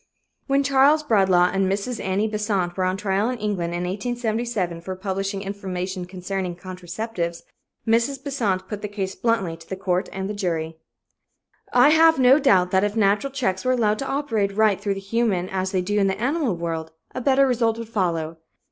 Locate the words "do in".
15.83-16.07